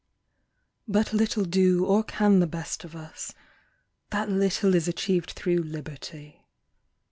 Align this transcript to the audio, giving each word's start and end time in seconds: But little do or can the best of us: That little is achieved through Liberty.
But 0.87 1.13
little 1.13 1.45
do 1.45 1.85
or 1.85 2.03
can 2.03 2.39
the 2.39 2.47
best 2.47 2.83
of 2.83 2.95
us: 2.95 3.35
That 4.09 4.29
little 4.31 4.73
is 4.73 4.87
achieved 4.87 5.29
through 5.33 5.61
Liberty. 5.61 6.43